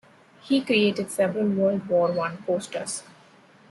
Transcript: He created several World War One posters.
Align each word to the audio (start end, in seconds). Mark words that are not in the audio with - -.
He 0.41 0.61
created 0.65 1.11
several 1.11 1.47
World 1.47 1.85
War 1.87 2.11
One 2.11 2.37
posters. 2.41 3.03